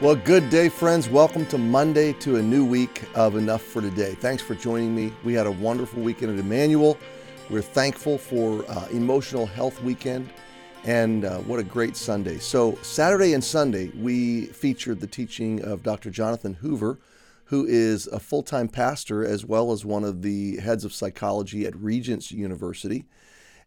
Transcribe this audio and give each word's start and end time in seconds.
Well, 0.00 0.14
good 0.14 0.48
day, 0.48 0.70
friends. 0.70 1.10
Welcome 1.10 1.44
to 1.48 1.58
Monday 1.58 2.14
to 2.14 2.36
a 2.36 2.42
new 2.42 2.64
week 2.64 3.02
of 3.14 3.36
Enough 3.36 3.60
for 3.60 3.82
Today. 3.82 4.14
Thanks 4.14 4.42
for 4.42 4.54
joining 4.54 4.94
me. 4.94 5.12
We 5.24 5.34
had 5.34 5.46
a 5.46 5.50
wonderful 5.50 6.02
weekend 6.02 6.32
at 6.32 6.38
Emmanuel. 6.38 6.96
We're 7.50 7.60
thankful 7.60 8.16
for 8.16 8.64
uh, 8.70 8.86
Emotional 8.92 9.44
Health 9.44 9.82
Weekend, 9.82 10.30
and 10.84 11.26
uh, 11.26 11.40
what 11.40 11.60
a 11.60 11.62
great 11.62 11.98
Sunday. 11.98 12.38
So, 12.38 12.78
Saturday 12.80 13.34
and 13.34 13.44
Sunday, 13.44 13.88
we 13.88 14.46
featured 14.46 15.00
the 15.00 15.06
teaching 15.06 15.62
of 15.62 15.82
Dr. 15.82 16.08
Jonathan 16.10 16.54
Hoover, 16.54 16.98
who 17.44 17.66
is 17.66 18.06
a 18.06 18.18
full 18.18 18.42
time 18.42 18.68
pastor 18.68 19.22
as 19.22 19.44
well 19.44 19.70
as 19.70 19.84
one 19.84 20.04
of 20.04 20.22
the 20.22 20.56
heads 20.60 20.86
of 20.86 20.94
psychology 20.94 21.66
at 21.66 21.76
Regents 21.76 22.32
University 22.32 23.04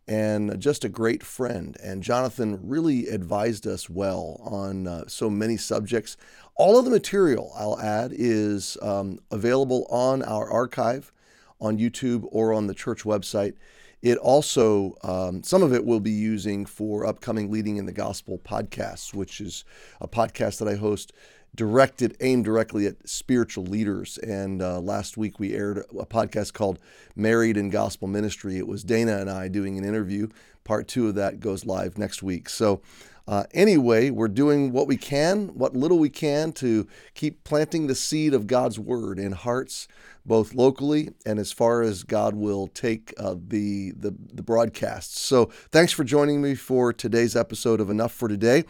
and 0.07 0.59
just 0.59 0.83
a 0.83 0.89
great 0.89 1.23
friend. 1.23 1.77
And 1.81 2.03
Jonathan 2.03 2.59
really 2.61 3.07
advised 3.07 3.65
us 3.65 3.89
well 3.89 4.39
on 4.43 4.87
uh, 4.87 5.03
so 5.07 5.29
many 5.29 5.57
subjects. 5.57 6.17
All 6.55 6.77
of 6.77 6.85
the 6.85 6.91
material, 6.91 7.51
I'll 7.55 7.79
add, 7.79 8.11
is 8.13 8.77
um, 8.81 9.19
available 9.31 9.87
on 9.89 10.21
our 10.23 10.49
archive 10.49 11.11
on 11.59 11.77
YouTube 11.77 12.25
or 12.31 12.53
on 12.53 12.67
the 12.67 12.73
church 12.73 13.03
website. 13.03 13.53
It 14.01 14.17
also, 14.17 14.97
um, 15.01 15.43
some 15.43 15.63
of 15.63 15.73
it 15.73 15.85
will 15.85 16.01
be 16.01 16.11
using 16.11 16.65
for 16.65 17.05
upcoming 17.05 17.49
Leading 17.49 17.77
in 17.77 17.85
the 17.85 17.93
Gospel 17.93 18.37
podcasts, 18.37 19.13
which 19.13 19.39
is 19.39 19.63
a 20.01 20.07
podcast 20.09 20.59
that 20.59 20.67
I 20.67 20.75
host 20.75 21.13
directed, 21.55 22.17
aimed 22.19 22.45
directly 22.45 22.85
at 22.87 23.07
spiritual 23.07 23.65
leaders. 23.65 24.17
And 24.17 24.61
uh, 24.61 24.79
last 24.79 25.17
week 25.17 25.39
we 25.39 25.53
aired 25.53 25.79
a 25.79 26.05
podcast 26.05 26.53
called 26.53 26.79
Married 27.15 27.57
in 27.57 27.69
Gospel 27.69 28.07
Ministry. 28.07 28.57
It 28.57 28.67
was 28.67 28.83
Dana 28.83 29.17
and 29.17 29.29
I 29.29 29.47
doing 29.47 29.77
an 29.77 29.83
interview. 29.83 30.29
Part 30.63 30.87
two 30.87 31.09
of 31.09 31.15
that 31.15 31.39
goes 31.39 31.65
live 31.65 31.97
next 31.97 32.23
week. 32.23 32.49
So, 32.49 32.81
uh, 33.25 33.45
anyway, 33.53 34.09
we're 34.09 34.27
doing 34.27 34.73
what 34.73 34.87
we 34.87 34.97
can, 34.97 35.47
what 35.49 35.75
little 35.75 35.97
we 35.97 36.09
can, 36.09 36.51
to 36.53 36.87
keep 37.13 37.43
planting 37.43 37.87
the 37.87 37.95
seed 37.95 38.33
of 38.33 38.47
God's 38.47 38.77
word 38.79 39.17
in 39.17 39.31
hearts, 39.31 39.87
both 40.25 40.53
locally 40.53 41.09
and 41.25 41.39
as 41.39 41.51
far 41.51 41.81
as 41.81 42.03
God 42.03 42.35
will 42.35 42.67
take 42.67 43.13
uh, 43.17 43.35
the, 43.35 43.91
the 43.91 44.13
the 44.33 44.41
broadcasts. 44.41 45.21
So, 45.21 45.45
thanks 45.71 45.93
for 45.93 46.03
joining 46.03 46.41
me 46.41 46.55
for 46.55 46.91
today's 46.91 47.35
episode 47.35 47.79
of 47.79 47.89
Enough 47.89 48.11
for 48.11 48.27
Today. 48.27 48.65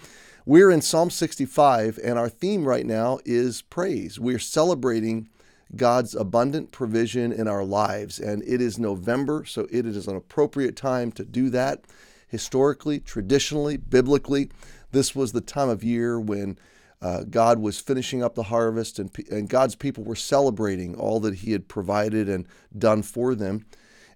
We're 0.45 0.71
in 0.71 0.81
Psalm 0.81 1.09
65, 1.09 1.97
and 2.03 2.19
our 2.19 2.27
theme 2.27 2.65
right 2.65 2.85
now 2.85 3.19
is 3.23 3.61
praise. 3.61 4.19
We're 4.19 4.39
celebrating 4.39 5.29
God's 5.73 6.15
abundant 6.15 6.73
provision 6.73 7.31
in 7.31 7.47
our 7.47 7.63
lives, 7.63 8.19
and 8.19 8.43
it 8.43 8.59
is 8.59 8.77
November, 8.77 9.45
so 9.45 9.69
it 9.71 9.85
is 9.85 10.05
an 10.05 10.17
appropriate 10.17 10.75
time 10.75 11.13
to 11.13 11.23
do 11.23 11.49
that. 11.51 11.85
Historically, 12.27 12.99
traditionally, 12.99 13.77
biblically, 13.77 14.49
this 14.91 15.15
was 15.15 15.31
the 15.31 15.39
time 15.39 15.69
of 15.69 15.81
year 15.81 16.19
when 16.19 16.57
uh, 17.01 17.23
God 17.23 17.59
was 17.59 17.79
finishing 17.79 18.21
up 18.21 18.35
the 18.35 18.43
harvest, 18.43 18.99
and, 18.99 19.09
and 19.31 19.47
God's 19.47 19.75
people 19.75 20.03
were 20.03 20.13
celebrating 20.13 20.93
all 20.93 21.21
that 21.21 21.35
He 21.35 21.53
had 21.53 21.69
provided 21.69 22.27
and 22.27 22.45
done 22.77 23.01
for 23.01 23.33
them. 23.33 23.65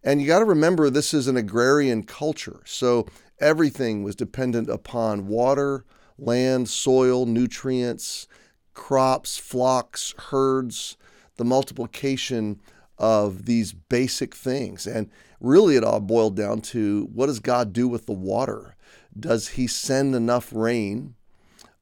And 0.04 0.22
you 0.22 0.28
got 0.28 0.40
to 0.40 0.46
remember, 0.46 0.90
this 0.90 1.14
is 1.14 1.30
an 1.30 1.38
agrarian 1.38 2.04
culture, 2.04 2.60
so 2.66 3.08
everything 3.40 4.04
was 4.04 4.18
dependent 4.18 4.70
upon 4.70 5.28
water, 5.28 5.86
land, 6.18 6.70
soil, 6.70 7.26
nutrients, 7.26 8.28
crops, 8.74 9.38
flocks, 9.38 10.14
herds, 10.30 10.98
the 11.38 11.46
multiplication 11.46 12.60
of 12.98 13.46
these 13.46 13.74
basic 13.74 14.36
things. 14.36 14.88
And 14.88 15.10
really, 15.40 15.76
it 15.76 15.84
all 15.84 16.00
boiled 16.00 16.36
down 16.36 16.62
to 16.62 17.10
what 17.14 17.28
does 17.28 17.40
God 17.40 17.74
do 17.74 17.88
with 17.88 18.06
the 18.06 18.14
water? 18.14 18.76
Does 19.18 19.50
He 19.50 19.68
send 19.68 20.16
enough 20.16 20.52
rain? 20.54 21.16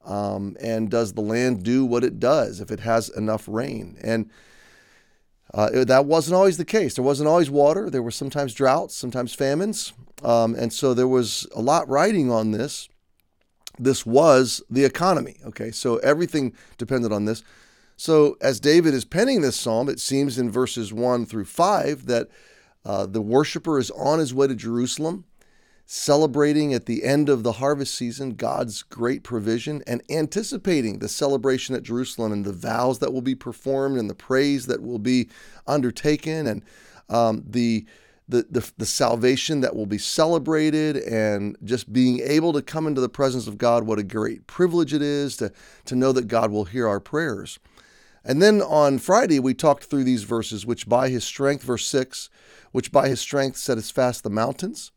Um, 0.06 0.56
and 0.62 0.92
does 0.92 1.14
the 1.14 1.22
land 1.22 1.64
do 1.64 1.84
what 1.84 2.04
it 2.04 2.20
does 2.20 2.62
if 2.62 2.70
it 2.70 2.82
has 2.82 3.10
enough 3.10 3.48
rain? 3.48 3.98
And 4.02 4.30
uh, 5.54 5.86
that 5.86 6.06
wasn't 6.06 6.36
always 6.36 6.58
the 6.58 6.66
case. 6.66 6.96
There 6.96 7.04
wasn't 7.04 7.30
always 7.30 7.50
water. 7.50 7.90
There 7.90 8.04
were 8.04 8.12
sometimes 8.12 8.54
droughts, 8.54 8.96
sometimes 8.96 9.34
famines. 9.34 9.94
Um, 10.24 10.54
and 10.56 10.72
so 10.72 10.94
there 10.94 11.08
was 11.08 11.48
a 11.56 11.62
lot 11.62 11.88
writing 11.90 12.30
on 12.30 12.52
this 12.52 12.90
this 13.80 14.06
was 14.06 14.62
the 14.70 14.86
economy. 14.86 15.38
Okay, 15.46 15.72
so 15.72 15.98
everything 15.98 16.54
depended 16.78 17.12
on 17.12 17.26
this. 17.26 17.44
So 17.98 18.38
as 18.42 18.60
David 18.60 18.94
is 18.94 19.06
penning 19.06 19.42
this 19.42 19.60
psalm, 19.60 19.90
it 19.90 20.00
seems 20.00 20.38
in 20.38 20.52
verses 20.52 20.92
1 20.92 21.26
through 21.26 21.46
5 21.46 22.06
that 22.08 22.28
uh, 22.84 23.06
the 23.06 23.22
worshiper 23.22 23.80
is 23.80 23.90
on 23.92 24.20
his 24.20 24.34
way 24.34 24.48
to 24.48 24.56
Jerusalem, 24.56 25.24
celebrating 25.86 26.74
at 26.74 26.88
the 26.88 27.04
end 27.04 27.30
of 27.30 27.44
the 27.44 27.54
harvest 27.54 27.96
season 27.96 28.32
God's 28.32 28.84
great 28.84 29.24
provision 29.24 29.82
and 29.88 30.04
anticipating 30.10 31.00
the 31.00 31.08
celebration 31.08 31.76
at 31.76 31.84
Jerusalem 31.84 32.32
and 32.32 32.44
the 32.44 32.52
vows 32.52 33.00
that 33.00 33.14
will 33.14 33.22
be 33.22 33.36
performed 33.36 33.98
and 33.98 34.10
the 34.10 34.16
praise 34.16 34.66
that 34.66 34.82
will 34.82 35.00
be 35.00 35.30
undertaken 35.68 36.48
and 36.48 36.64
um, 37.10 37.44
the 37.48 37.86
the, 38.28 38.46
the, 38.50 38.72
the 38.78 38.86
salvation 38.86 39.62
that 39.62 39.76
will 39.76 39.86
be 39.86 39.98
celebrated 39.98 40.98
and 40.98 41.58
just 41.64 41.94
being 41.94 42.20
able 42.22 42.54
to 42.54 42.62
come 42.62 42.88
into 42.88 43.02
the 43.02 43.10
presence 43.10 43.48
of 43.48 43.58
God, 43.58 43.84
what 43.84 44.00
a 44.00 44.04
great 44.04 44.48
privilege 44.48 44.94
it 44.94 45.02
is 45.02 45.38
to, 45.38 45.52
to 45.86 45.96
know 45.96 46.12
that 46.12 46.28
God 46.28 46.52
will 46.52 46.66
hear 46.66 46.88
our 46.88 47.00
prayers. 47.00 47.60
And 48.24 48.42
then 48.42 48.62
on 48.62 48.98
Friday, 48.98 49.40
we 49.40 49.54
talked 49.54 49.84
through 49.84 50.04
these 50.04 50.24
verses, 50.24 50.66
which 50.66 50.90
by 50.90 51.10
his 51.10 51.24
strength, 51.24 51.64
verse 51.64 51.86
6, 51.86 52.30
which 52.72 52.92
by 52.92 53.08
his 53.08 53.20
strength 53.20 53.58
setteth 53.58 53.92
fast 53.92 54.24
the 54.24 54.32
mountains, 54.32 54.92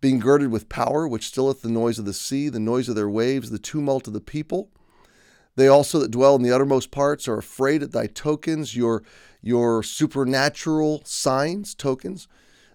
being 0.00 0.20
girded 0.20 0.52
with 0.52 0.68
power, 0.68 1.08
which 1.08 1.26
stilleth 1.26 1.62
the 1.62 1.68
noise 1.68 1.98
of 1.98 2.04
the 2.04 2.14
sea, 2.14 2.48
the 2.48 2.60
noise 2.60 2.88
of 2.88 2.94
their 2.94 3.10
waves, 3.10 3.50
the 3.50 3.58
tumult 3.58 4.06
of 4.06 4.12
the 4.12 4.20
people. 4.20 4.70
They 5.56 5.66
also 5.66 5.98
that 5.98 6.12
dwell 6.12 6.36
in 6.36 6.42
the 6.42 6.52
uttermost 6.52 6.92
parts 6.92 7.26
are 7.26 7.38
afraid 7.38 7.82
at 7.82 7.90
thy 7.90 8.06
tokens, 8.06 8.76
your, 8.76 9.02
your 9.42 9.82
supernatural 9.82 11.02
signs, 11.04 11.74
tokens. 11.74 12.28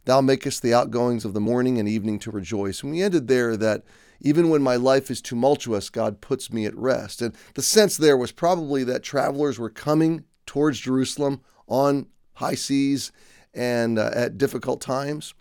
Thou 0.06 0.22
makest 0.22 0.62
the 0.62 0.74
outgoings 0.74 1.26
of 1.26 1.34
the 1.34 1.42
morning 1.42 1.80
and 1.80 1.90
evening 1.90 2.20
to 2.20 2.32
rejoice. 2.32 2.84
And 2.84 2.92
we 2.92 3.02
ended 3.02 3.28
there 3.28 3.58
that 3.58 3.84
even 4.22 4.50
when 4.50 4.62
my 4.62 4.76
life 4.76 5.12
is 5.12 5.22
tumultuous, 5.22 5.90
God 5.90 6.22
puts 6.22 6.52
me 6.52 6.66
at 6.66 6.76
rest. 6.78 7.22
And 7.22 7.36
the 7.56 7.62
sense 7.62 7.98
there 7.98 8.18
was 8.18 8.32
probably 8.32 8.84
that 8.86 9.04
travelers 9.04 9.60
were 9.60 9.70
coming 9.70 10.24
towards 10.46 10.80
Jerusalem 10.80 11.42
on 11.68 12.08
high 12.34 12.56
seas 12.56 13.12
and 13.54 13.98
uh, 13.98 14.12
at 14.14 14.38
difficult 14.38 14.82
times. 14.82 15.34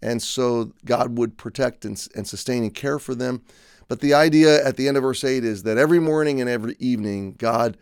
And 0.00 0.22
so 0.22 0.72
God 0.84 1.18
would 1.18 1.36
protect 1.36 1.84
and, 1.84 2.08
and 2.14 2.26
sustain 2.26 2.62
and 2.62 2.74
care 2.74 2.98
for 2.98 3.14
them. 3.14 3.42
But 3.88 4.00
the 4.00 4.14
idea 4.14 4.64
at 4.64 4.76
the 4.76 4.88
end 4.88 4.96
of 4.96 5.02
verse 5.02 5.24
8 5.24 5.44
is 5.44 5.64
that 5.64 5.78
every 5.78 5.98
morning 5.98 6.40
and 6.40 6.48
every 6.48 6.76
evening, 6.78 7.34
God 7.38 7.76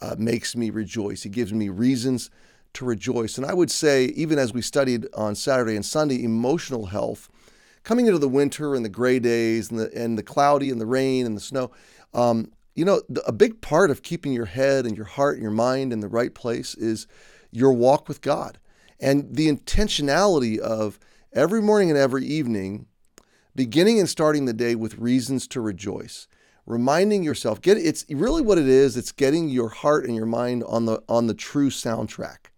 uh, 0.00 0.14
makes 0.18 0.54
me 0.54 0.70
rejoice. 0.70 1.22
He 1.22 1.30
gives 1.30 1.52
me 1.52 1.68
reasons 1.68 2.30
to 2.76 2.84
rejoice. 2.84 3.36
And 3.36 3.46
I 3.46 3.54
would 3.54 3.70
say, 3.70 4.06
even 4.06 4.38
as 4.38 4.52
we 4.52 4.62
studied 4.62 5.06
on 5.14 5.34
Saturday 5.34 5.76
and 5.76 5.84
Sunday, 5.84 6.22
emotional 6.22 6.86
health, 6.86 7.28
coming 7.82 8.06
into 8.06 8.18
the 8.18 8.28
winter 8.28 8.74
and 8.74 8.84
the 8.84 8.90
gray 8.90 9.18
days 9.18 9.70
and 9.70 9.80
the, 9.80 9.92
and 9.94 10.18
the 10.18 10.22
cloudy 10.22 10.70
and 10.70 10.80
the 10.80 10.86
rain 10.86 11.26
and 11.26 11.36
the 11.36 11.40
snow, 11.40 11.70
um, 12.14 12.50
you 12.74 12.84
know, 12.84 13.02
a 13.26 13.32
big 13.32 13.60
part 13.60 13.90
of 13.90 14.02
keeping 14.02 14.32
your 14.32 14.46
head 14.46 14.86
and 14.86 14.96
your 14.96 15.06
heart 15.06 15.34
and 15.34 15.42
your 15.42 15.52
mind 15.52 15.92
in 15.92 16.00
the 16.00 16.08
right 16.08 16.34
place 16.34 16.74
is 16.74 17.06
your 17.50 17.72
walk 17.72 18.08
with 18.08 18.20
God. 18.20 18.58
And 19.00 19.34
the 19.34 19.50
intentionality 19.50 20.58
of 20.58 20.98
every 21.32 21.62
morning 21.62 21.90
and 21.90 21.98
every 21.98 22.24
evening, 22.24 22.86
beginning 23.54 23.98
and 23.98 24.08
starting 24.08 24.44
the 24.44 24.52
day 24.52 24.74
with 24.74 24.98
reasons 24.98 25.46
to 25.48 25.60
rejoice 25.60 26.28
reminding 26.66 27.22
yourself 27.22 27.62
get 27.62 27.78
it's 27.78 28.04
really 28.10 28.42
what 28.42 28.58
it 28.58 28.66
is 28.66 28.96
it's 28.96 29.12
getting 29.12 29.48
your 29.48 29.68
heart 29.68 30.04
and 30.04 30.16
your 30.16 30.26
mind 30.26 30.64
on 30.64 30.84
the 30.84 31.00
on 31.08 31.28
the 31.28 31.34
true 31.34 31.70
soundtrack 31.70 32.48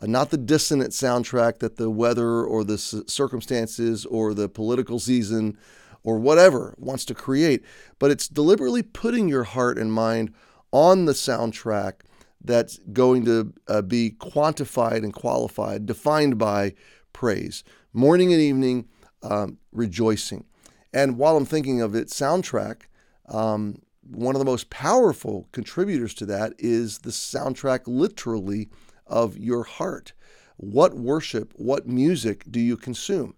uh, 0.00 0.06
not 0.06 0.30
the 0.30 0.36
dissonant 0.36 0.90
soundtrack 0.90 1.58
that 1.58 1.76
the 1.76 1.90
weather 1.90 2.42
or 2.42 2.64
the 2.64 2.78
circumstances 2.78 4.04
or 4.06 4.34
the 4.34 4.48
political 4.48 4.98
season 4.98 5.56
or 6.02 6.18
whatever 6.18 6.74
wants 6.78 7.04
to 7.06 7.14
create, 7.14 7.64
but 7.98 8.10
it's 8.10 8.28
deliberately 8.28 8.82
putting 8.82 9.28
your 9.28 9.44
heart 9.44 9.78
and 9.78 9.92
mind 9.92 10.32
on 10.72 11.04
the 11.06 11.12
soundtrack 11.12 12.00
that's 12.42 12.78
going 12.92 13.24
to 13.24 13.52
uh, 13.68 13.80
be 13.80 14.14
quantified 14.18 14.98
and 14.98 15.14
qualified, 15.14 15.86
defined 15.86 16.36
by 16.38 16.74
praise. 17.12 17.64
Morning 17.92 18.32
and 18.32 18.42
evening, 18.42 18.88
um, 19.22 19.58
rejoicing. 19.72 20.44
And 20.92 21.16
while 21.16 21.36
I'm 21.36 21.46
thinking 21.46 21.80
of 21.80 21.94
it, 21.94 22.08
soundtrack, 22.08 22.82
um, 23.28 23.80
one 24.02 24.34
of 24.34 24.38
the 24.38 24.44
most 24.44 24.68
powerful 24.68 25.48
contributors 25.52 26.12
to 26.14 26.26
that 26.26 26.52
is 26.58 26.98
the 26.98 27.10
soundtrack 27.10 27.82
literally 27.86 28.68
of 29.06 29.36
your 29.36 29.64
heart. 29.64 30.12
What 30.56 30.94
worship, 30.94 31.52
what 31.56 31.86
music 31.86 32.44
do 32.50 32.60
you 32.60 32.76
consume? 32.76 33.34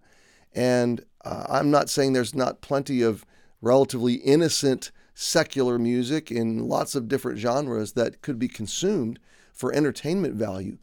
And 0.53 1.03
uh, 1.25 1.45
I'm 1.49 1.71
not 1.71 1.89
saying 1.89 2.13
there's 2.13 2.35
not 2.35 2.61
plenty 2.61 3.01
of 3.01 3.25
relatively 3.61 4.15
innocent 4.15 4.91
secular 5.13 5.79
music 5.79 6.31
in 6.31 6.67
lots 6.67 6.93
of 6.93 7.07
different 7.07 7.39
genres 7.39 7.93
that 7.93 8.21
could 8.21 8.37
be 8.37 8.47
consumed 8.47 9.19
for 9.51 9.73
entertainment 9.73 10.35
value. 10.35 10.77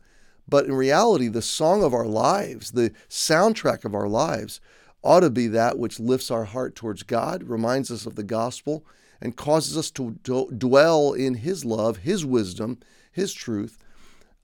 But 0.48 0.66
in 0.66 0.72
reality, 0.74 1.28
the 1.28 1.40
song 1.40 1.82
of 1.82 1.94
our 1.94 2.06
lives, 2.06 2.72
the 2.72 2.92
soundtrack 3.08 3.84
of 3.84 3.94
our 3.94 4.08
lives, 4.08 4.60
ought 5.02 5.20
to 5.20 5.30
be 5.30 5.46
that 5.48 5.78
which 5.78 6.00
lifts 6.00 6.30
our 6.30 6.44
heart 6.44 6.74
towards 6.74 7.02
God, 7.02 7.44
reminds 7.44 7.90
us 7.90 8.06
of 8.06 8.16
the 8.16 8.24
gospel, 8.24 8.84
and 9.20 9.36
causes 9.36 9.76
us 9.78 9.90
to 9.92 10.18
dwell 10.56 11.12
in 11.12 11.34
His 11.34 11.64
love, 11.64 11.98
His 11.98 12.24
wisdom, 12.24 12.78
His 13.12 13.32
truth, 13.32 13.78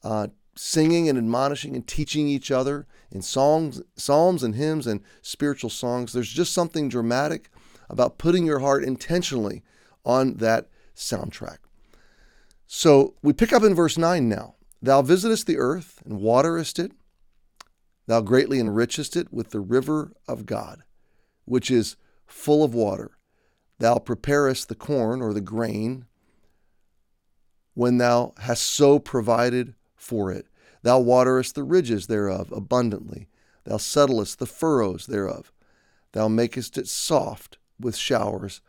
uh, 0.03 0.29
singing 0.57 1.09
and 1.09 1.17
admonishing 1.17 1.75
and 1.75 1.87
teaching 1.87 2.29
each 2.29 2.51
other 2.51 2.87
in 3.11 3.23
songs, 3.23 3.81
psalms 3.97 4.43
and 4.43 4.55
hymns 4.55 4.87
and 4.87 5.01
spiritual 5.23 5.71
songs. 5.71 6.13
There's 6.13 6.33
just 6.33 6.53
something 6.53 6.89
dramatic 6.89 7.51
about 7.89 8.19
putting 8.19 8.47
your 8.47 8.61
heart 8.61 8.85
intentionally 8.85 9.63
on 10.05 10.37
that 10.37 10.69
soundtrack. 10.95 11.59
So 12.67 13.15
we 13.23 13.33
pick 13.33 13.53
up 13.53 13.63
in 13.63 13.75
verse 13.75 13.99
9 13.99 14.29
now. 14.29 14.55
Thou 14.83 15.03
visitest 15.03 15.47
the 15.47 15.59
earth 15.59 16.01
and 16.05 16.21
waterest 16.21 16.79
it. 16.79 16.93
Thou 18.07 18.21
greatly 18.21 18.59
enrichest 18.59 19.17
it 19.17 19.33
with 19.33 19.51
the 19.51 19.61
river 19.61 20.13
of 20.27 20.47
God, 20.47 20.83
which 21.45 21.71
is 21.71 21.97
full 22.27 22.65
of 22.65 22.75
water. 22.75 23.13
Thou 23.79 23.99
preparest 23.99 24.69
the 24.69 24.75
corn 24.75 25.21
or 25.23 25.33
the 25.33 25.41
grain 25.41 26.07
when 27.75 27.99
thou 27.99 28.35
hast 28.39 28.63
so 28.63 28.99
provided 28.99 29.75
for 30.01 30.33
it. 30.33 30.47
Thou 30.83 30.99
waterest 30.99 31.55
the 31.55 31.63
ridges 31.63 32.07
thereof 32.07 32.51
abundantly. 32.53 33.29
Thou 33.65 33.77
settlest 33.77 34.39
the 34.39 34.47
furrows 34.47 35.07
thereof. 35.07 35.53
Thou 36.13 36.29
makest 36.29 36.79
it 36.79 36.89
soft 36.89 37.59
with 37.79 37.97
showers. 37.97 38.63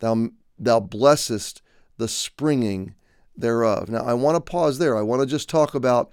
Thou, 0.00 0.30
thou 0.58 0.80
blessest 0.80 1.62
the 1.98 2.08
springing 2.08 2.94
thereof. 3.36 3.88
Now, 3.88 4.02
I 4.02 4.14
want 4.14 4.36
to 4.36 4.40
pause 4.40 4.78
there. 4.78 4.96
I 4.96 5.02
want 5.02 5.20
to 5.20 5.26
just 5.26 5.48
talk 5.48 5.74
about 5.74 6.10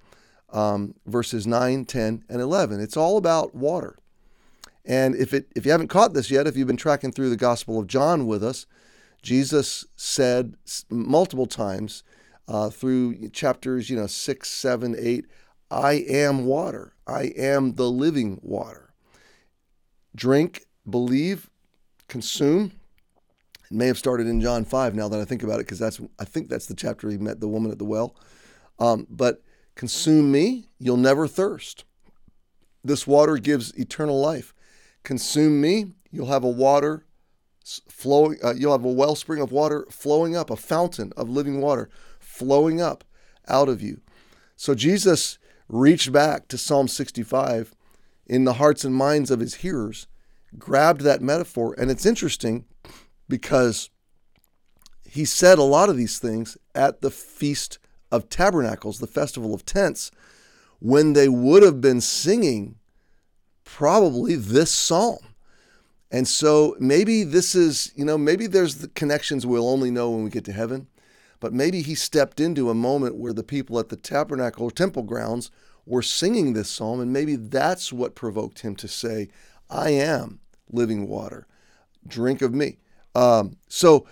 um, 0.52 0.96
verses 1.06 1.48
9, 1.48 1.86
10, 1.86 2.24
and 2.30 2.42
11. 2.42 2.80
It's 2.80 2.98
all 2.98 3.18
about 3.18 3.56
water. 3.56 3.98
And 4.84 5.16
if, 5.16 5.34
it, 5.34 5.52
if 5.56 5.66
you 5.66 5.72
haven't 5.72 5.88
caught 5.88 6.14
this 6.14 6.30
yet, 6.30 6.46
if 6.46 6.56
you've 6.56 6.68
been 6.68 6.78
tracking 6.78 7.12
through 7.12 7.30
the 7.30 7.38
Gospel 7.38 7.80
of 7.80 7.88
John 7.88 8.28
with 8.28 8.44
us, 8.44 8.68
Jesus 9.24 9.86
said 9.96 10.56
multiple 10.90 11.48
times 11.48 12.04
uh, 12.48 12.70
through 12.70 13.30
chapters, 13.30 13.90
you 13.90 13.96
know, 13.96 14.08
6, 14.08 14.50
7, 14.50 14.96
8, 14.98 15.26
I 15.72 15.94
am 15.94 16.46
water. 16.46 16.94
I 17.08 17.34
am 17.36 17.76
the 17.76 17.90
living 17.90 18.40
water. 18.42 18.94
Drink, 20.16 20.66
believe, 20.90 21.50
consume. 22.08 22.72
It 23.70 23.76
may 23.76 23.88
have 23.88 23.98
started 23.98 24.28
in 24.28 24.42
John 24.42 24.64
5 24.64 24.96
now 24.96 25.08
that 25.10 25.20
I 25.20 25.26
think 25.26 25.44
about 25.44 25.56
it, 25.56 25.66
because 25.66 25.80
that's 25.80 26.00
I 26.20 26.26
think 26.26 26.50
that's 26.50 26.68
the 26.68 26.76
chapter 26.76 27.10
he 27.10 27.18
met 27.18 27.40
the 27.40 27.48
woman 27.48 27.72
at 27.72 27.80
the 27.80 27.86
well. 27.86 28.16
Um, 28.80 29.08
but 29.10 29.42
consume 29.74 30.32
me, 30.32 30.70
you'll 30.80 30.98
never 30.98 31.28
thirst. 31.28 31.84
This 32.84 33.08
water 33.08 33.38
gives 33.38 33.74
eternal 33.78 34.22
life. 34.22 34.54
Consume 35.04 35.60
me, 35.60 35.94
you'll 36.12 36.28
have 36.28 36.44
a 36.44 36.50
water 36.50 37.06
flowing. 37.90 38.38
Uh, 38.44 38.54
you'll 38.54 38.72
have 38.72 38.86
a 38.86 38.92
wellspring 38.92 39.42
of 39.42 39.52
water 39.52 39.88
flowing 39.90 40.36
up, 40.36 40.52
a 40.52 40.56
fountain 40.56 41.12
of 41.18 41.30
living 41.30 41.60
water 41.60 41.90
flowing 42.36 42.82
up 42.82 43.04
out 43.48 43.70
of 43.70 43.82
you. 43.82 44.02
So 44.56 44.76
Jesus 44.76 45.38
reached 45.68 46.12
back 46.12 46.48
to 46.50 46.58
Psalm 46.58 46.88
65 46.88 47.74
in 48.28 48.44
the 48.44 48.54
hearts 48.54 48.84
and 48.84 48.96
minds 48.96 49.32
of 49.32 49.40
his 49.40 49.56
hearers, 49.56 50.08
grabbed 50.58 51.02
that 51.02 51.22
metaphor. 51.22 51.76
And 51.78 51.92
it's 51.92 52.06
interesting 52.06 52.66
because 53.28 53.90
he 55.08 55.26
said 55.26 55.58
a 55.58 55.64
lot 55.64 55.90
of 55.90 55.98
these 55.98 56.20
things 56.20 56.58
at 56.74 57.02
the 57.02 57.12
Feast 57.12 57.80
of 58.12 58.30
Tabernacles, 58.30 59.00
the 59.00 59.08
Festival 59.08 59.54
of 59.54 59.66
Tents, 59.66 60.12
when 60.80 61.14
they 61.14 61.30
would 61.30 61.64
have 61.64 61.82
been 61.82 62.02
singing 62.02 62.76
probably 63.64 64.36
this 64.36 64.72
psalm. 64.72 65.20
And 66.12 66.28
so 66.28 66.76
maybe 66.80 67.24
this 67.24 67.56
is, 67.56 67.92
you 67.96 68.06
know, 68.06 68.18
maybe 68.18 68.48
there's 68.48 68.76
the 68.76 68.88
connections 68.90 69.46
we'll 69.46 69.70
only 69.70 69.92
know 69.92 70.12
when 70.12 70.24
we 70.24 70.30
get 70.30 70.46
to 70.46 70.54
heaven. 70.54 70.88
But 71.40 71.54
maybe 71.54 71.82
he 71.82 71.96
stepped 71.96 72.40
into 72.40 72.70
a 72.70 72.76
moment 72.76 73.16
where 73.16 73.34
the 73.34 73.44
people 73.44 73.80
at 73.80 73.90
the 73.90 73.96
tabernacle 73.96 74.66
or 74.66 74.72
temple 74.72 75.04
grounds 75.04 75.52
were 75.86 76.02
singing 76.02 76.54
this 76.54 76.70
psalm, 76.70 77.00
and 77.00 77.14
maybe 77.14 77.36
that's 77.36 77.94
what 77.94 78.16
provoked 78.16 78.60
him 78.60 78.76
to 78.78 78.88
say, 78.88 79.30
I 79.70 79.90
am 79.90 80.40
living 80.72 81.08
water. 81.08 81.48
Drink 82.08 82.42
of 82.42 82.54
me. 82.54 82.78
Um, 83.14 83.58
so 83.68 84.06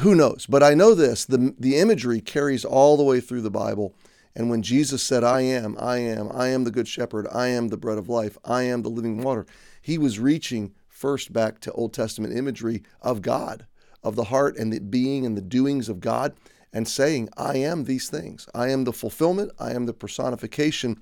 who 0.00 0.14
knows? 0.14 0.46
But 0.46 0.62
I 0.62 0.74
know 0.74 0.94
this 0.94 1.24
the, 1.24 1.54
the 1.58 1.76
imagery 1.76 2.20
carries 2.20 2.64
all 2.64 2.96
the 2.96 3.02
way 3.02 3.20
through 3.20 3.42
the 3.42 3.50
Bible. 3.50 3.94
And 4.36 4.50
when 4.50 4.62
Jesus 4.62 5.02
said, 5.02 5.22
I 5.22 5.42
am, 5.42 5.76
I 5.78 5.98
am, 5.98 6.28
I 6.32 6.48
am 6.48 6.64
the 6.64 6.72
good 6.72 6.88
shepherd, 6.88 7.28
I 7.32 7.48
am 7.48 7.68
the 7.68 7.76
bread 7.76 7.98
of 7.98 8.08
life, 8.08 8.36
I 8.44 8.64
am 8.64 8.82
the 8.82 8.88
living 8.88 9.22
water, 9.22 9.46
he 9.80 9.96
was 9.96 10.18
reaching 10.18 10.74
first 10.88 11.32
back 11.32 11.60
to 11.60 11.72
Old 11.72 11.92
Testament 11.92 12.36
imagery 12.36 12.82
of 13.00 13.22
God, 13.22 13.66
of 14.02 14.16
the 14.16 14.24
heart 14.24 14.56
and 14.56 14.72
the 14.72 14.80
being 14.80 15.24
and 15.24 15.36
the 15.36 15.42
doings 15.42 15.88
of 15.88 16.00
God 16.00 16.34
and 16.74 16.88
saying, 16.88 17.28
I 17.36 17.56
am 17.58 17.84
these 17.84 18.10
things. 18.10 18.48
I 18.52 18.68
am 18.68 18.82
the 18.82 18.92
fulfillment, 18.92 19.52
I 19.58 19.72
am 19.72 19.86
the 19.86 19.94
personification 19.94 21.00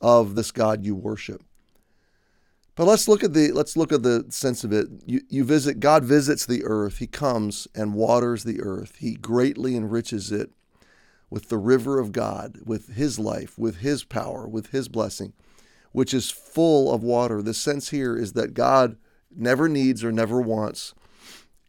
of 0.00 0.34
this 0.34 0.50
God 0.50 0.84
you 0.84 0.96
worship. 0.96 1.42
But 2.74 2.88
let's 2.88 3.06
look 3.06 3.22
at 3.22 3.32
the 3.32 3.52
let's 3.52 3.76
look 3.76 3.92
at 3.92 4.02
the 4.02 4.26
sense 4.30 4.64
of 4.64 4.72
it. 4.72 4.88
You, 5.06 5.20
you 5.28 5.44
visit 5.44 5.78
God 5.78 6.04
visits 6.04 6.44
the 6.44 6.64
earth. 6.64 6.98
He 6.98 7.06
comes 7.06 7.68
and 7.72 7.94
waters 7.94 8.42
the 8.42 8.60
earth. 8.60 8.96
He 8.98 9.14
greatly 9.14 9.76
enriches 9.76 10.32
it 10.32 10.50
with 11.30 11.48
the 11.48 11.58
river 11.58 12.00
of 12.00 12.10
God, 12.10 12.58
with 12.64 12.94
his 12.94 13.16
life, 13.16 13.56
with 13.56 13.76
his 13.76 14.02
power, 14.02 14.48
with 14.48 14.70
his 14.70 14.88
blessing, 14.88 15.32
which 15.92 16.12
is 16.12 16.30
full 16.30 16.92
of 16.92 17.04
water. 17.04 17.40
The 17.40 17.54
sense 17.54 17.90
here 17.90 18.16
is 18.16 18.32
that 18.32 18.54
God 18.54 18.96
never 19.34 19.68
needs 19.68 20.02
or 20.02 20.10
never 20.10 20.40
wants. 20.40 20.94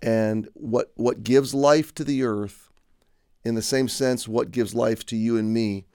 And 0.01 0.49
what 0.55 0.91
what 0.95 1.23
gives 1.23 1.53
life 1.53 1.93
to 1.95 2.03
the 2.03 2.23
earth 2.23 2.65
in 3.45 3.55
the 3.55 3.61
same 3.61 3.87
sense, 3.87 4.27
what 4.27 4.51
gives 4.51 4.73
life 4.73 5.05
to 5.05 5.15
you 5.15 5.37
and 5.37 5.53
me 5.53 5.85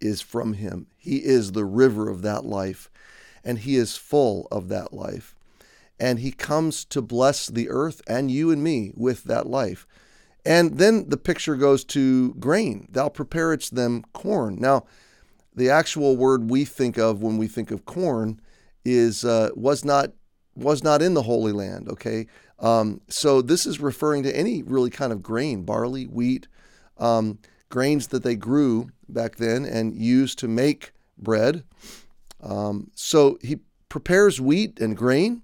is 0.00 0.20
from 0.20 0.54
Him. 0.54 0.86
He 0.96 1.16
is 1.16 1.52
the 1.52 1.64
river 1.64 2.08
of 2.08 2.22
that 2.22 2.46
life, 2.46 2.88
and 3.44 3.58
He 3.58 3.76
is 3.76 3.96
full 3.96 4.46
of 4.50 4.68
that 4.68 4.92
life. 4.92 5.34
And 5.98 6.20
He 6.20 6.30
comes 6.30 6.84
to 6.86 7.02
bless 7.02 7.48
the 7.48 7.68
earth 7.68 8.00
and 8.06 8.30
you 8.30 8.50
and 8.50 8.62
me 8.62 8.92
with 8.94 9.24
that 9.24 9.46
life. 9.46 9.86
And 10.46 10.78
then 10.78 11.08
the 11.08 11.18
picture 11.18 11.56
goes 11.56 11.84
to 11.86 12.32
grain. 12.34 12.86
Thou 12.90 13.08
preparest 13.10 13.74
them 13.74 14.04
corn. 14.14 14.56
Now, 14.58 14.86
the 15.54 15.68
actual 15.68 16.16
word 16.16 16.48
we 16.48 16.64
think 16.64 16.96
of 16.96 17.22
when 17.22 17.36
we 17.36 17.46
think 17.46 17.70
of 17.70 17.84
corn 17.84 18.40
is 18.84 19.24
uh, 19.24 19.50
was 19.54 19.84
not 19.84 20.12
was 20.54 20.82
not 20.82 21.02
in 21.02 21.14
the 21.14 21.22
Holy 21.22 21.52
Land. 21.52 21.88
Okay, 21.88 22.26
um, 22.60 23.00
so 23.08 23.42
this 23.42 23.66
is 23.66 23.80
referring 23.80 24.22
to 24.22 24.34
any 24.34 24.62
really 24.62 24.90
kind 24.90 25.12
of 25.12 25.22
grain, 25.22 25.64
barley, 25.64 26.04
wheat, 26.04 26.46
um, 27.00 27.38
grains 27.68 28.08
that 28.08 28.22
they 28.22 28.36
grew 28.36 28.90
back 29.08 29.36
then 29.36 29.64
and 29.64 29.94
used 29.94 30.38
to 30.38 30.48
make 30.48 30.92
bread. 31.18 31.64
Um, 32.42 32.90
so 32.94 33.38
he 33.42 33.60
prepares 33.88 34.40
wheat 34.40 34.80
and 34.80 34.96
grain 34.96 35.42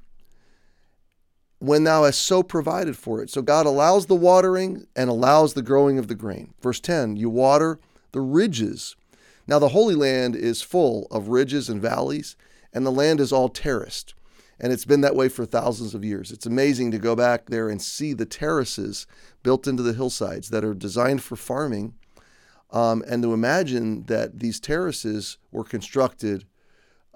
when 1.58 1.84
thou 1.84 2.04
hast 2.04 2.22
so 2.22 2.42
provided 2.42 2.96
for 2.96 3.22
it. 3.22 3.30
So 3.30 3.42
God 3.42 3.66
allows 3.66 4.06
the 4.06 4.14
watering 4.14 4.86
and 4.94 5.10
allows 5.10 5.54
the 5.54 5.62
growing 5.62 5.98
of 5.98 6.08
the 6.08 6.14
grain. 6.14 6.54
Verse 6.60 6.80
10 6.80 7.16
you 7.16 7.30
water 7.30 7.80
the 8.12 8.20
ridges. 8.20 8.96
Now, 9.46 9.58
the 9.58 9.68
Holy 9.68 9.94
Land 9.94 10.34
is 10.34 10.62
full 10.62 11.06
of 11.10 11.28
ridges 11.28 11.68
and 11.68 11.80
valleys, 11.80 12.36
and 12.72 12.84
the 12.84 12.90
land 12.90 13.20
is 13.20 13.32
all 13.32 13.48
terraced. 13.48 14.14
And 14.58 14.72
it's 14.72 14.84
been 14.84 15.02
that 15.02 15.16
way 15.16 15.28
for 15.28 15.44
thousands 15.44 15.94
of 15.94 16.04
years. 16.04 16.32
It's 16.32 16.46
amazing 16.46 16.90
to 16.92 16.98
go 16.98 17.14
back 17.14 17.46
there 17.46 17.68
and 17.68 17.80
see 17.80 18.12
the 18.12 18.24
terraces 18.24 19.06
built 19.42 19.66
into 19.66 19.82
the 19.82 19.92
hillsides 19.92 20.48
that 20.48 20.64
are 20.64 20.74
designed 20.74 21.22
for 21.22 21.36
farming. 21.36 21.94
Um, 22.70 23.04
and 23.06 23.22
to 23.22 23.32
imagine 23.32 24.04
that 24.04 24.40
these 24.40 24.58
terraces 24.58 25.38
were 25.52 25.64
constructed 25.64 26.46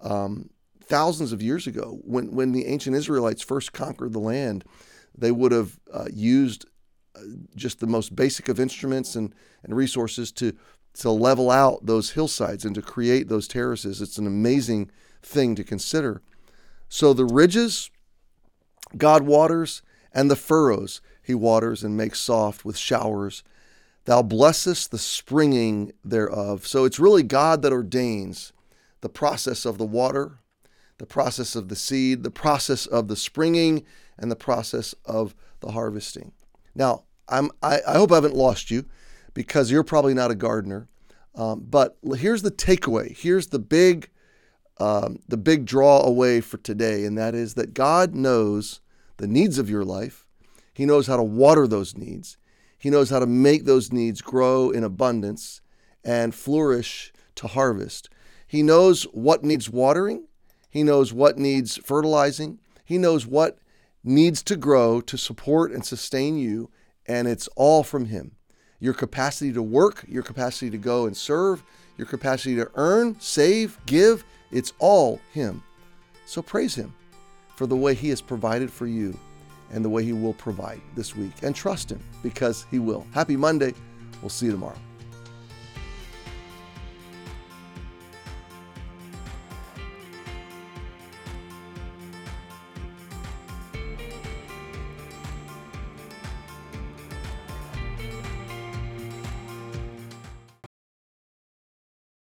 um, 0.02 0.50
thousands 0.84 1.32
of 1.32 1.42
years 1.42 1.66
ago. 1.66 1.98
When, 2.02 2.32
when 2.34 2.52
the 2.52 2.66
ancient 2.66 2.96
Israelites 2.96 3.42
first 3.42 3.72
conquered 3.72 4.12
the 4.12 4.18
land, 4.18 4.64
they 5.16 5.32
would 5.32 5.52
have 5.52 5.78
uh, 5.92 6.06
used 6.12 6.66
uh, 7.16 7.20
just 7.56 7.80
the 7.80 7.86
most 7.86 8.14
basic 8.14 8.48
of 8.48 8.60
instruments 8.60 9.16
and, 9.16 9.34
and 9.64 9.74
resources 9.74 10.30
to, 10.32 10.52
to 10.94 11.10
level 11.10 11.50
out 11.50 11.86
those 11.86 12.10
hillsides 12.10 12.64
and 12.64 12.74
to 12.74 12.82
create 12.82 13.28
those 13.28 13.48
terraces. 13.48 14.00
It's 14.00 14.18
an 14.18 14.26
amazing 14.26 14.90
thing 15.22 15.54
to 15.54 15.64
consider. 15.64 16.22
So 16.90 17.14
the 17.14 17.24
ridges, 17.24 17.88
God 18.96 19.22
waters, 19.22 19.80
and 20.12 20.28
the 20.28 20.36
furrows 20.36 21.00
he 21.22 21.34
waters 21.34 21.84
and 21.84 21.96
makes 21.96 22.18
soft 22.18 22.64
with 22.64 22.76
showers. 22.76 23.44
Thou 24.06 24.22
blessest 24.22 24.90
the 24.90 24.98
springing 24.98 25.92
thereof. 26.04 26.66
So 26.66 26.84
it's 26.84 26.98
really 26.98 27.22
God 27.22 27.62
that 27.62 27.72
ordains 27.72 28.52
the 29.02 29.08
process 29.08 29.64
of 29.64 29.78
the 29.78 29.86
water, 29.86 30.40
the 30.98 31.06
process 31.06 31.54
of 31.54 31.68
the 31.68 31.76
seed, 31.76 32.24
the 32.24 32.30
process 32.30 32.86
of 32.86 33.06
the 33.06 33.16
springing, 33.16 33.84
and 34.18 34.28
the 34.28 34.36
process 34.36 34.92
of 35.04 35.36
the 35.60 35.70
harvesting. 35.70 36.32
Now, 36.74 37.04
I'm, 37.28 37.50
I, 37.62 37.78
I 37.86 37.92
hope 37.94 38.10
I 38.10 38.16
haven't 38.16 38.34
lost 38.34 38.68
you 38.68 38.84
because 39.32 39.70
you're 39.70 39.84
probably 39.84 40.12
not 40.12 40.32
a 40.32 40.34
gardener. 40.34 40.88
Um, 41.36 41.64
but 41.70 41.98
here's 42.16 42.42
the 42.42 42.50
takeaway. 42.50 43.16
Here's 43.16 43.46
the 43.46 43.60
big 43.60 44.10
um, 44.80 45.20
the 45.28 45.36
big 45.36 45.66
draw 45.66 46.02
away 46.02 46.40
for 46.40 46.56
today, 46.56 47.04
and 47.04 47.16
that 47.18 47.34
is 47.34 47.54
that 47.54 47.74
God 47.74 48.14
knows 48.14 48.80
the 49.18 49.26
needs 49.26 49.58
of 49.58 49.68
your 49.68 49.84
life. 49.84 50.26
He 50.72 50.86
knows 50.86 51.06
how 51.06 51.18
to 51.18 51.22
water 51.22 51.66
those 51.66 51.96
needs. 51.96 52.38
He 52.78 52.88
knows 52.88 53.10
how 53.10 53.18
to 53.18 53.26
make 53.26 53.66
those 53.66 53.92
needs 53.92 54.22
grow 54.22 54.70
in 54.70 54.82
abundance 54.82 55.60
and 56.02 56.34
flourish 56.34 57.12
to 57.34 57.46
harvest. 57.46 58.08
He 58.46 58.62
knows 58.62 59.02
what 59.12 59.44
needs 59.44 59.68
watering. 59.68 60.26
He 60.70 60.82
knows 60.82 61.12
what 61.12 61.36
needs 61.36 61.76
fertilizing. 61.76 62.58
He 62.82 62.96
knows 62.96 63.26
what 63.26 63.58
needs 64.02 64.42
to 64.44 64.56
grow 64.56 65.02
to 65.02 65.18
support 65.18 65.72
and 65.72 65.84
sustain 65.84 66.38
you, 66.38 66.70
and 67.04 67.28
it's 67.28 67.48
all 67.48 67.82
from 67.82 68.06
Him. 68.06 68.32
Your 68.78 68.94
capacity 68.94 69.52
to 69.52 69.62
work, 69.62 70.06
your 70.08 70.22
capacity 70.22 70.70
to 70.70 70.78
go 70.78 71.04
and 71.04 71.14
serve, 71.14 71.62
your 71.98 72.06
capacity 72.06 72.56
to 72.56 72.70
earn, 72.76 73.20
save, 73.20 73.78
give, 73.84 74.24
it's 74.50 74.72
all 74.78 75.20
Him. 75.32 75.62
So 76.26 76.42
praise 76.42 76.74
Him 76.74 76.94
for 77.56 77.66
the 77.66 77.76
way 77.76 77.94
He 77.94 78.08
has 78.10 78.20
provided 78.20 78.70
for 78.70 78.86
you 78.86 79.18
and 79.72 79.84
the 79.84 79.88
way 79.88 80.04
He 80.04 80.12
will 80.12 80.34
provide 80.34 80.80
this 80.94 81.16
week. 81.16 81.32
And 81.42 81.54
trust 81.54 81.90
Him 81.90 82.00
because 82.22 82.66
He 82.70 82.78
will. 82.78 83.06
Happy 83.12 83.36
Monday. 83.36 83.74
We'll 84.20 84.30
see 84.30 84.46
you 84.46 84.52
tomorrow. 84.52 84.78